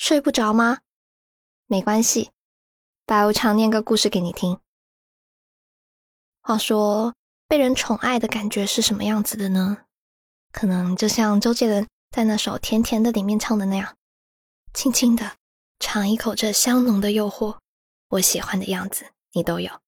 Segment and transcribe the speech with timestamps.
[0.00, 0.78] 睡不着吗？
[1.66, 2.30] 没关系，
[3.04, 4.58] 白无常念个故事给你听。
[6.40, 7.14] 话说，
[7.46, 9.84] 被人宠爱的感觉是什么样子的呢？
[10.52, 13.94] 可能就像周杰伦在那首《甜甜的》里面唱的那样，
[14.72, 15.36] 轻轻的
[15.78, 17.58] 尝一口这香浓的诱惑，
[18.08, 19.82] 我喜欢的样子，你都有。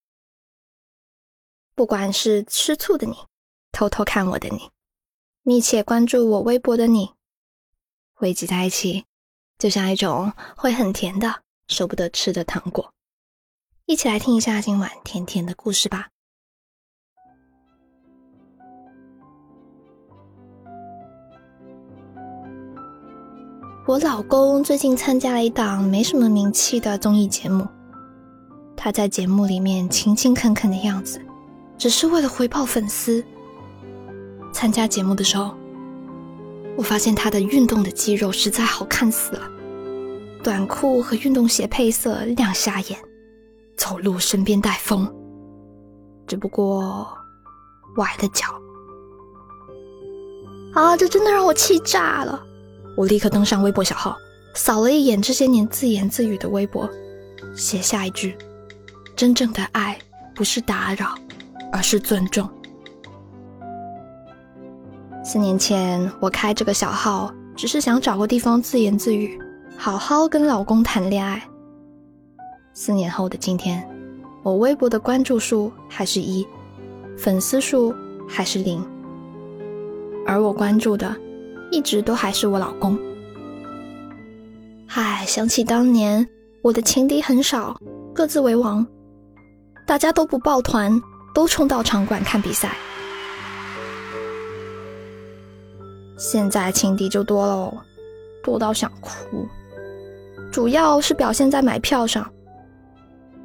[1.75, 3.17] 不管是吃醋的你，
[3.73, 4.71] 偷偷看我的你，
[5.41, 7.15] 密切关注我微博的你，
[8.13, 9.07] 汇集在一起，
[9.63, 11.33] 就像一种会很甜的、
[11.69, 12.93] 舍不得吃的糖果。
[13.87, 16.09] 一起来听一下今晚甜甜的故事吧。
[23.87, 27.65] 我老公最近参加了一档没什么名气的综艺节目，
[28.77, 31.25] 他在节目里面勤勤恳恳的样子。
[31.79, 33.25] 只是为了回报粉丝。
[34.53, 35.55] 参加节目的时候，
[36.77, 39.52] 我发现他的运动的肌肉实在好看死了，
[40.43, 42.99] 短裤和运动鞋配色亮瞎眼，
[43.77, 45.11] 走路身边带风。
[46.27, 47.07] 只不过
[47.97, 48.47] 崴了脚。
[50.75, 52.43] 啊，这真的让我气炸了！
[52.97, 54.17] 我立刻登上微博小号，
[54.55, 56.89] 扫了一眼这些年自言自语的微博，
[57.55, 58.37] 写下一句：
[59.15, 59.99] 真正的爱
[60.35, 61.15] 不是打扰。
[61.75, 62.47] 而是尊重。
[65.25, 69.41] 四年前，我开这个小号，只是想找个地方自言自语，
[69.85, 71.43] 好好跟老公谈恋爱。
[72.73, 73.85] 四年后的今天，
[74.45, 76.47] 我微博的关注数还是一，
[77.19, 77.93] 粉丝数
[78.29, 78.81] 还是零，
[80.25, 81.13] 而我关注的，
[81.73, 82.97] 一直都还是我老公。
[84.87, 86.25] 唉，想起当年，
[86.63, 87.77] 我的情敌很少，
[88.15, 88.87] 各自为王，
[89.85, 91.03] 大家都不抱团。
[91.35, 92.77] 都冲到场馆看比赛，
[96.19, 97.75] 现在情敌就多喽，
[98.45, 99.49] 多到想哭。
[100.53, 102.31] 主要是表现在买票上，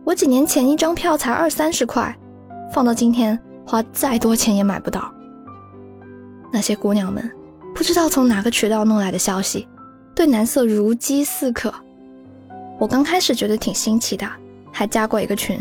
[0.04, 2.14] 我几年前一张票才二三十块，
[2.74, 5.10] 放到今天花再多钱也买不到。
[6.52, 7.32] 那些姑娘们
[7.74, 9.66] 不知道从哪个渠道弄来的消息，
[10.14, 11.74] 对男色如饥似渴。
[12.78, 14.30] 我刚开始觉得挺新奇的，
[14.74, 15.58] 还加过一个群。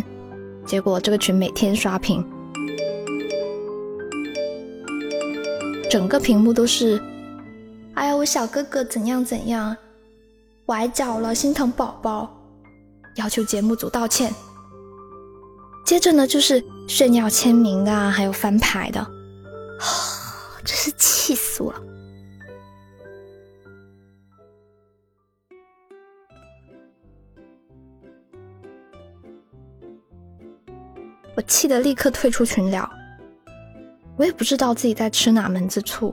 [0.65, 2.27] 结果这个群每天刷屏，
[5.89, 7.01] 整个屏幕都是
[7.95, 9.77] “哎呀，我小哥哥怎样怎样，
[10.67, 12.29] 崴脚了，心疼宝宝，
[13.17, 14.33] 要求节目组道歉。”
[15.87, 19.07] 接着呢，就是炫耀签名啊，还有翻牌的，
[20.65, 21.81] 真是气死我了。
[31.37, 32.91] 我气得立刻退出群聊，
[34.17, 36.13] 我也不知道自己在吃哪门子醋，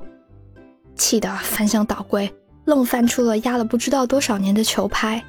[0.96, 2.32] 气得翻箱倒柜，
[2.66, 5.24] 愣翻出了压了不知道多少年的球拍，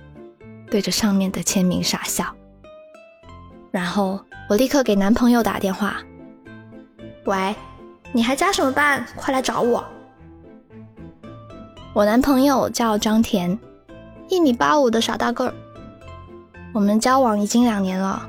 [0.71, 2.25] 对着上面的签名傻笑。
[3.71, 5.97] 然后我立刻给男朋友打电话
[7.27, 7.55] ：“喂，
[8.13, 9.05] 你还加什么班？
[9.17, 9.85] 快来找我！”
[11.93, 13.59] 我男朋友叫张田，
[14.29, 15.55] 一米八五的傻大个儿，
[16.73, 18.29] 我们交往已经两年了。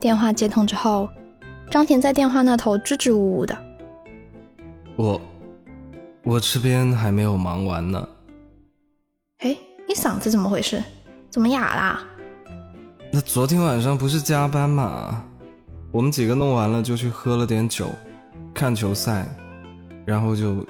[0.00, 1.08] 电话接通之后，
[1.70, 3.56] 张田在电话那头支支吾吾的
[4.96, 5.20] ：“我，
[6.24, 8.08] 我这边还没有忙完呢。”
[9.40, 10.82] 哎，你嗓子怎么回事？
[11.30, 12.02] 怎么哑啦？
[13.12, 15.22] 那昨天晚上不是加班吗？
[15.92, 17.88] 我们几个弄完了就去喝了点酒，
[18.54, 19.28] 看球赛，
[20.06, 20.66] 然后就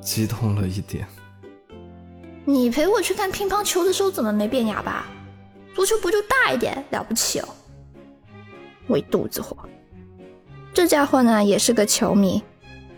[0.00, 1.06] 激动了一点。
[2.44, 5.06] 你陪我去看乒乓球的时候怎么没变哑巴？
[5.74, 7.48] 足球不就大一点了不起哦？
[8.88, 9.56] 我一肚子火，
[10.74, 12.42] 这家伙呢也是个球迷，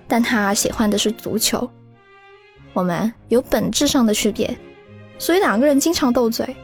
[0.08, 1.70] 但他喜欢的是足球。
[2.72, 4.56] 我们有本质上的区别，
[5.18, 6.56] 所以两个人经常斗嘴。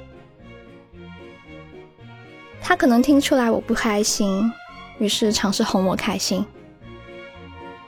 [2.60, 4.52] 他可能听出来我不开心，
[4.98, 6.44] 于是尝试哄我开心。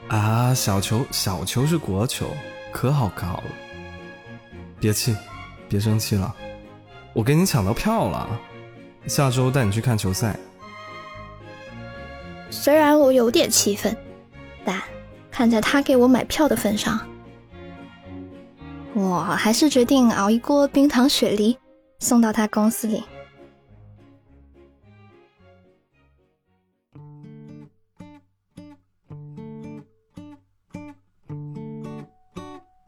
[0.07, 2.25] 啊，小球，小球是国球，
[2.71, 3.43] 可好可好了。
[4.79, 5.15] 别气，
[5.69, 6.35] 别生气了，
[7.13, 8.27] 我给你抢到票了，
[9.05, 10.35] 下周带你去看球赛。
[12.49, 13.95] 虽然我有点气愤，
[14.65, 14.81] 但
[15.29, 16.99] 看在他给我买票的份上，
[19.09, 21.57] 我还是决定熬一锅冰糖雪梨
[21.99, 23.03] 送到他公司里。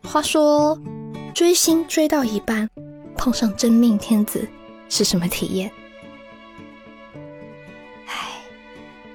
[0.04, 0.80] 话说，
[1.33, 2.69] 追星追到一半，
[3.18, 4.48] 碰上真命天子
[4.88, 5.71] 是什么体验？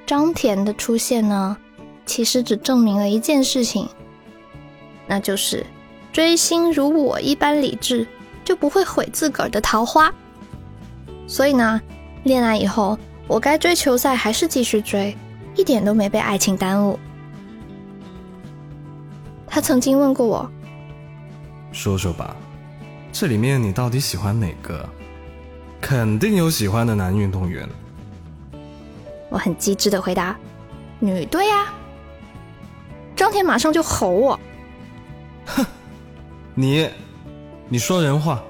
[0.05, 1.57] 张甜的出现呢，
[2.07, 3.87] 其实只证明了一件事情，
[5.07, 5.65] 那就是
[6.19, 8.05] 追星如我一般理智，
[8.45, 10.13] 就不会毁自个儿的桃花。
[11.29, 11.81] 所以呢，
[12.25, 12.99] 恋爱以后，
[13.29, 15.17] 我该追球赛还是继续追，
[15.55, 16.99] 一点都没被爱情耽误。
[19.47, 20.51] 他曾经问过我，
[21.71, 22.35] 说说吧，
[23.13, 24.85] 这里面你到底喜欢哪个？
[25.81, 27.65] 肯定有喜欢的男运动员。
[29.31, 30.37] 我很机智的回答
[30.99, 31.73] ：“女队呀。”
[33.15, 34.41] 张田马上就吼我
[35.47, 35.65] ：“哼，
[36.59, 36.91] 你，
[37.69, 38.43] 你说人话。”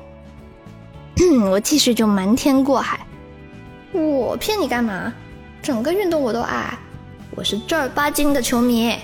[1.50, 3.06] 我继续就瞒天过海
[3.92, 5.12] ：“我骗你干嘛？
[5.60, 6.78] 整个运动我都爱，
[7.36, 8.94] 我是正儿八经的球迷。”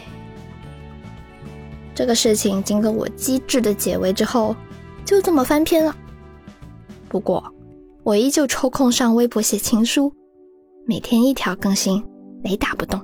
[1.94, 4.56] 这个事情经过我机智的解围之后，
[5.04, 5.94] 就这么翻篇了。
[7.06, 7.44] 不过。
[8.04, 10.12] 我依旧抽空上微博写情书，
[10.86, 12.04] 每天一条更新，
[12.42, 13.00] 雷打不动。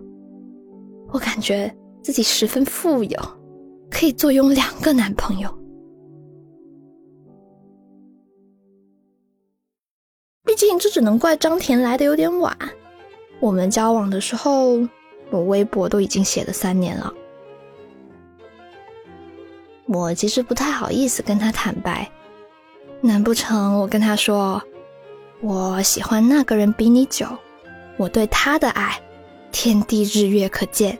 [1.09, 3.19] 我感觉自己十分富有，
[3.91, 5.60] 可以坐拥两个男朋友。
[10.51, 12.53] 毕竟这只能怪张田来的有点晚。
[13.39, 14.81] 我们交往的时候，
[15.31, 17.15] 我微博都已经写了三年了。
[19.87, 22.11] 我其实不太好意思跟他坦白，
[23.01, 24.61] 难不成我跟他说？
[25.41, 27.29] 我喜欢那个人比你久，
[27.97, 29.01] 我对他的爱，
[29.53, 30.99] 天地日月可见。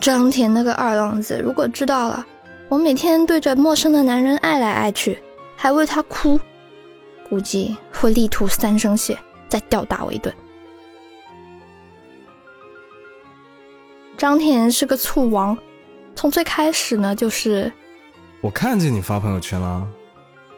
[0.00, 2.26] 张田那个二浪子，如果知道了
[2.68, 5.16] 我每天对着陌生的男人爱来爱去，
[5.54, 6.40] 还为他哭，
[7.28, 9.18] 估计会力吐三升血，
[9.48, 10.34] 再吊打我一顿。
[14.16, 15.56] 张田是个醋王，
[16.14, 17.70] 从最开始呢，就是
[18.40, 19.86] 我看见你发朋友圈了，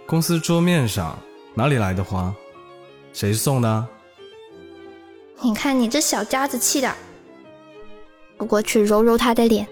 [0.07, 1.19] 公司桌面上。
[1.55, 2.33] 哪里来的花？
[3.13, 3.89] 谁送的？
[5.41, 6.95] 你看你这小家子气的，
[8.37, 9.67] 我过去揉揉他的脸，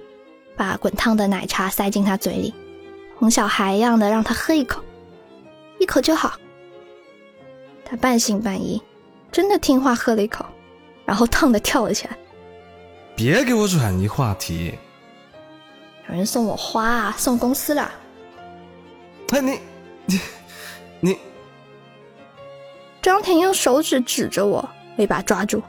[0.57, 2.53] 把滚烫的奶茶塞进他嘴里，
[3.17, 4.83] 哄小孩一样的让他喝一口，
[5.79, 6.37] 一口就好。
[7.89, 8.83] 他半信半疑，
[9.31, 10.45] 真的听话喝了一口，
[11.05, 12.19] 然后 烫的跳了起来。
[13.15, 14.75] 别给我转移话题。
[16.09, 17.91] 有人送我花啊，送公司了。
[19.31, 19.61] 哎，你
[20.05, 20.21] 你
[21.01, 21.19] 你。
[23.01, 25.63] 张婷用手指指着我，一把抓住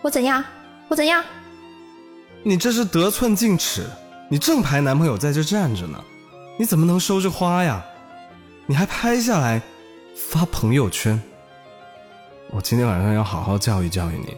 [0.00, 0.42] 我，怎样？
[0.88, 1.22] 我怎样？
[2.42, 3.86] 你这是得寸进尺！
[4.30, 6.02] 你正牌男朋友在这站着呢，
[6.58, 7.84] 你怎么能收着花呀？
[8.66, 9.60] 你还拍下来
[10.14, 11.20] 发朋友圈？
[12.50, 14.36] 我今天晚上要好好教育教育你。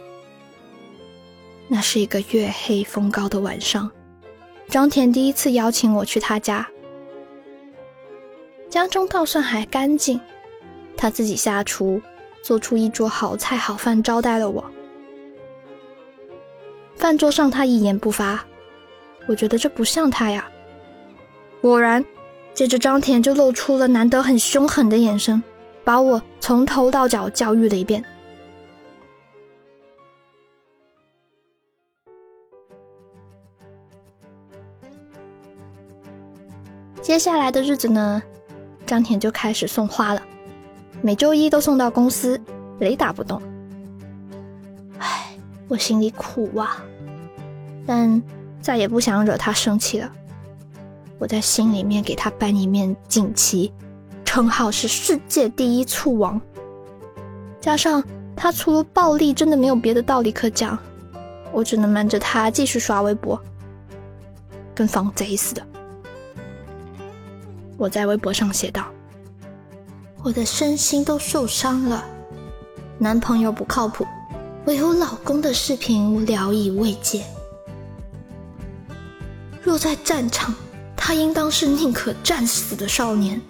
[1.69, 3.91] 那是一个月黑风高的晚上，
[4.69, 6.69] 张田第一次邀请我去他家，
[8.69, 10.21] 家中倒算还干净，
[10.97, 12.01] 他自己下厨。
[12.43, 14.65] 做出一桌好菜好饭招待了我。
[16.97, 18.43] 饭桌上他一言不发，
[19.27, 20.49] 我觉得这不像他呀。
[21.61, 22.03] 果然，
[22.55, 25.43] 接着张田就露出了难得很凶狠的眼神，
[25.85, 28.05] 把我从头到脚教育了一遍。
[37.01, 38.23] 接下来的日子呢，
[38.87, 40.23] 张田就开始送花了。
[41.03, 42.41] 每周一都送到公司，
[42.79, 43.41] 雷打不动。
[44.99, 45.35] 唉，
[45.67, 46.85] 我心里苦啊，
[47.87, 48.23] 但
[48.61, 50.13] 再也不想惹他生气了。
[51.19, 53.73] 我在心里面给他颁一面锦旗，
[54.33, 56.41] 称号是世界第一醋王。
[57.61, 58.01] 加上
[58.37, 60.79] 他除了暴力，真的没有别的道理可讲。
[61.51, 63.43] 我只能瞒着他继续刷微博，
[64.73, 65.67] 跟防贼似的。
[67.77, 68.87] 我在微博上写道。
[70.23, 72.05] 我的身心都受伤了，
[72.99, 74.07] 男朋友不靠谱，
[74.65, 77.25] 唯有老公的视频我聊以慰藉。
[79.61, 80.55] 若在战场，
[80.97, 83.41] 他应当是宁可战死的少年。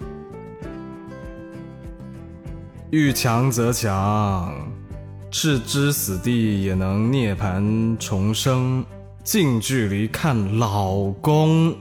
[2.91, 4.53] 遇强则强，
[5.29, 8.85] 置之死地也能涅槃重生。
[9.23, 11.73] 近距离看老公，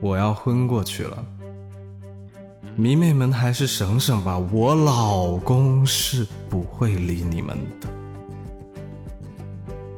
[0.00, 1.26] 我要昏过去了。
[2.76, 7.88] 迷妹们还是省省吧，我老公是不会理你们的。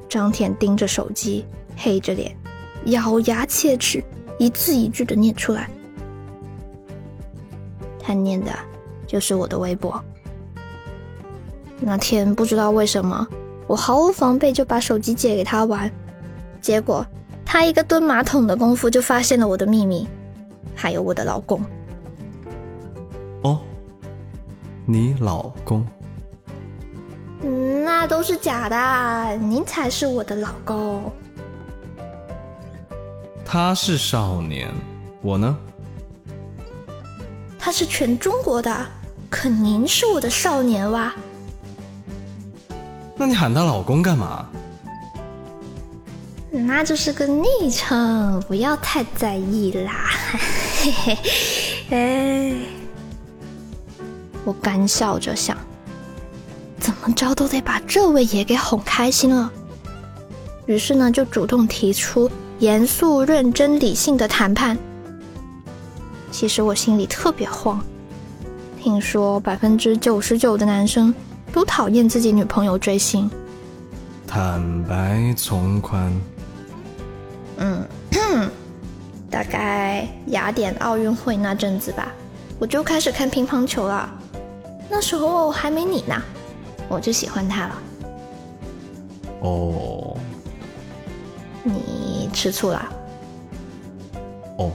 [0.08, 1.44] 张甜盯着手机，
[1.76, 2.34] 黑着脸，
[2.86, 4.02] 咬牙切齿，
[4.38, 5.68] 一字一句的念出来。
[7.98, 8.50] 他念的
[9.06, 10.02] 就是我的微博。
[11.80, 13.26] 那天不知道为什么，
[13.66, 15.90] 我毫无防备就把手机借给他玩，
[16.61, 17.06] 结果
[17.45, 20.09] 他一个蹲马桶的功夫就发现了我的秘密，
[20.75, 21.61] 还有我的老公。
[23.42, 23.61] 哦，
[24.85, 25.87] 你老公？
[27.85, 31.12] 那都是假的，您才是我的老公。
[33.45, 34.68] 他是少年，
[35.23, 35.56] 我呢？
[37.59, 38.87] 他是全中国的，
[39.30, 41.14] 可您是我的少年哇。
[43.16, 44.46] 那你喊他老公干嘛？
[46.50, 49.92] 那就是个昵称，不要太在意啦。
[50.82, 51.18] 嘿嘿，
[51.90, 52.54] 哎，
[54.44, 55.56] 我干笑着想，
[56.78, 59.50] 怎么着都得把这位爷给哄开心了。
[60.66, 64.76] 于是呢，就主动提出严肃、认真、理性的谈判。
[66.30, 67.82] 其实我心里特别慌，
[68.82, 71.14] 听说百分之九十九的男生
[71.56, 73.30] 都讨厌自己女朋友追星。
[74.26, 76.12] 坦白从宽。
[77.56, 77.82] 嗯，
[79.30, 82.12] 大概雅典奥运会那阵子吧，
[82.58, 84.06] 我就开始看乒乓球了。
[84.90, 86.22] 那时候还没你呢，
[86.90, 87.78] 我就喜欢他了。
[89.40, 90.14] 哦。
[91.64, 92.86] 你吃醋了？
[94.58, 94.70] 哦。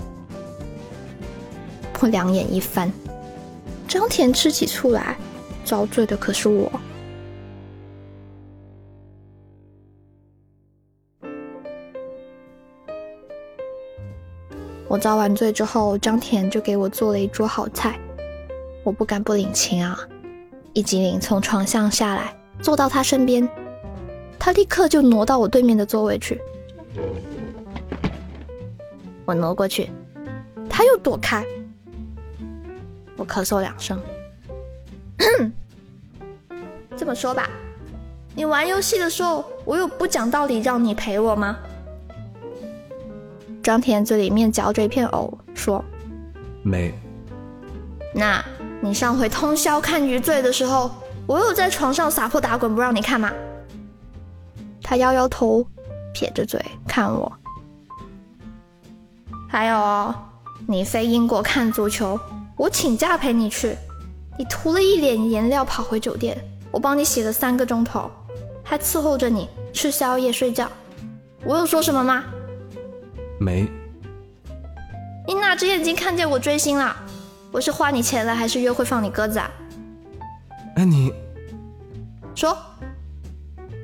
[2.00, 2.92] 我两眼一翻，
[3.88, 5.16] 张甜吃起醋来，
[5.72, 6.70] 遭罪的可是我。
[14.90, 17.98] 我遭完罪之后，张田就给我做了一桌好菜，
[18.84, 19.98] 我不敢不领情啊！
[20.74, 23.48] 一激灵从床上下来，坐到他身边，
[24.38, 26.42] 他立刻就挪到我对面的座位去。
[29.24, 29.90] 我挪过去，
[30.70, 31.46] 他又躲开。
[33.16, 33.98] 我咳嗽两声。
[37.02, 37.50] 这么说吧，
[38.36, 41.58] 你玩游戏的时候，我有不讲道理让你陪我吗？
[43.64, 45.84] 张田嘴里面嚼着一片藕，说
[46.62, 46.94] ：“没。”
[48.14, 48.46] 那
[48.82, 50.92] 你上回通宵看余罪的时候，
[51.26, 53.34] 我有在床上撒泼打滚不让你看吗？
[54.84, 55.66] 他摇摇头，
[56.14, 57.32] 撇着嘴看我。
[59.50, 60.14] 还有哦，
[60.68, 62.20] 你飞英国看足球，
[62.56, 63.76] 我请假陪你去，
[64.38, 66.40] 你涂了一脸颜料跑回酒店，
[66.72, 68.10] 我帮你洗了三个钟头，
[68.64, 70.72] 还伺候着你吃宵夜睡觉，
[71.44, 72.24] 我有说什么吗？
[73.40, 73.68] 没，
[75.28, 76.96] 你哪只眼睛看见我追星了？
[77.52, 79.52] 我是花你钱了，还是约会放你鸽子啊？
[80.76, 81.14] 哎，你
[82.34, 82.58] 说。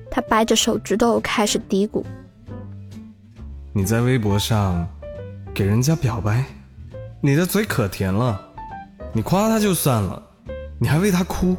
[0.09, 2.03] 他掰着手指头开始嘀咕。
[3.71, 4.87] 你在微博上
[5.53, 6.43] 给人家表白，
[7.21, 8.41] 你的嘴可甜了。
[9.13, 10.23] 你夸他就算了，
[10.79, 11.55] 你还为他哭。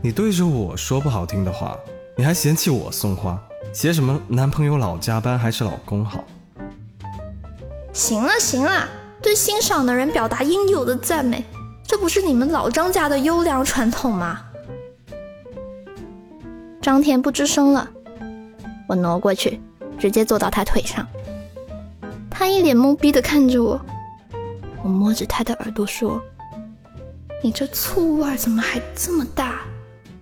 [0.00, 1.76] 你对着我说不好听的话，
[2.16, 3.36] 你还嫌弃我送花，
[3.72, 6.24] 写什么男朋友老加班还是老公好？
[7.92, 8.88] 行了行了，
[9.20, 11.44] 对欣赏的人表达应有的赞美，
[11.84, 14.40] 这不是你们老张家的优良传统吗？
[16.80, 17.88] 张甜不吱声了，
[18.88, 19.60] 我挪过去，
[19.98, 21.04] 直接坐到他腿上。
[22.30, 23.80] 他一脸懵逼的看着我，
[24.84, 26.22] 我摸着他的耳朵说
[27.42, 29.58] ：“你这醋味怎么还这么大？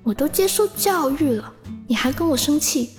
[0.07, 1.53] 我都接受教育了，
[1.89, 2.91] 你还跟我生气？”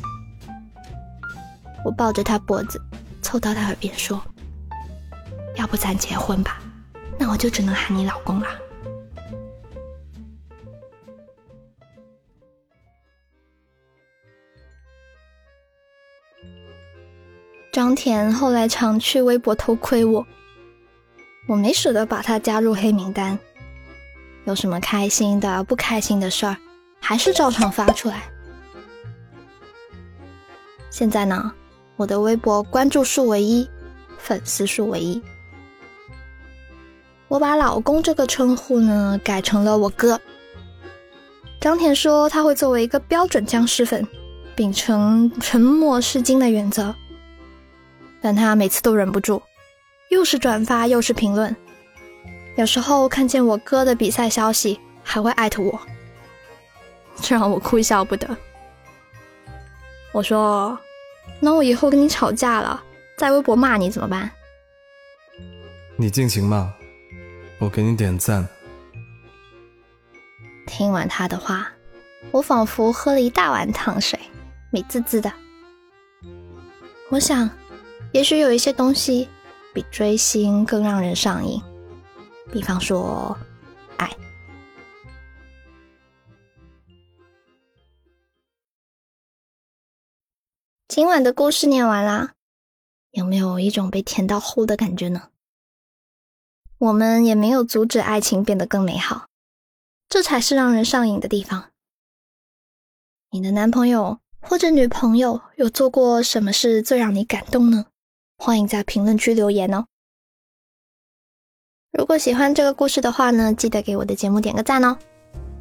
[1.86, 2.82] 我抱着他脖子，
[3.22, 4.22] 凑到他耳边说。
[5.56, 6.62] 要不咱结婚吧，
[7.18, 8.48] 那我就只能喊你老公了。
[17.72, 20.28] 张甜后来常去微博偷窥我，
[21.48, 23.40] 我没舍得把他加入黑名单。
[24.44, 26.58] 有什么开心的、不开心的事儿，
[27.08, 28.24] 还是照常发出来。
[30.90, 31.54] 现在呢，
[31.96, 33.66] 我的微博关注数为一，
[34.18, 35.22] 粉丝数为一。
[37.30, 40.20] 我把“老公”这个称呼呢改成了我哥。
[41.62, 44.06] 张田说他会作为一个标准僵尸粉，
[44.54, 46.94] 秉承沉默是金的原则，
[48.22, 49.42] 但他每次都忍不住，
[50.10, 51.56] 又是转发又是评论，
[52.58, 55.80] 有时候看见我哥的比赛消息还会艾特我，
[57.22, 58.38] 这让我哭笑不得。
[60.12, 60.78] 我说
[61.40, 62.84] ：“那我以后跟你吵架了，
[63.18, 64.32] 在微博骂你怎么办？”
[65.98, 66.74] 你尽情骂。
[67.60, 68.48] 我给你点赞。
[70.68, 71.72] 听完他的话，
[72.30, 74.20] 我仿佛喝了一大碗糖水，
[74.72, 75.32] 美滋滋的。
[77.10, 77.50] 我想，
[78.12, 79.28] 也许有一些东西
[79.74, 81.60] 比追星更让人上瘾，
[82.52, 83.36] 比方说，
[83.98, 84.08] 爱。
[90.88, 92.32] 今晚的故事念完啦，
[93.12, 95.30] 有没有一种被甜到齁的感觉呢？
[96.78, 99.28] 我们也没有阻止爱情变得更美好，
[100.08, 101.72] 这才是让人上瘾的地方。
[103.32, 107.88] 你的男朋友或者女朋友有做过什么事最让你感动呢？
[108.38, 109.88] 欢迎在评论区留言哦。
[111.92, 114.98] 如果喜欢这个故事的话呢，记得给我的节目点个赞哦。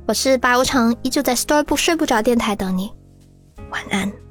[0.07, 2.93] 我是白无常，依旧在 store 不睡不着电台等你，
[3.71, 4.26] 晚安。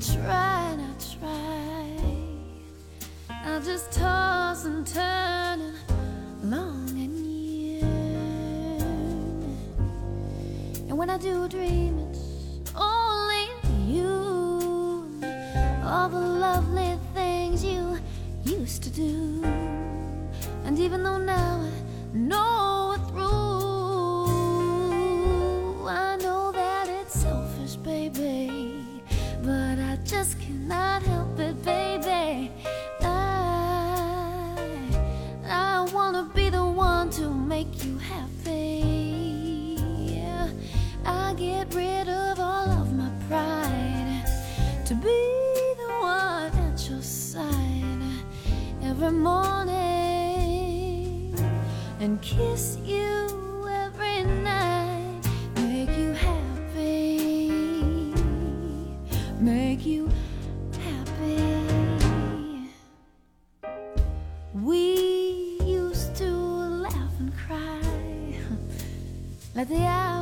[0.00, 1.86] try and I try.
[3.30, 7.86] I just toss and turn and long and yearn.
[10.88, 11.87] And when I do dream.
[69.58, 70.17] Let the hour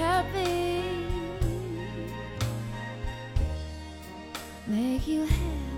[0.00, 1.06] happy,
[4.66, 5.69] make you happy.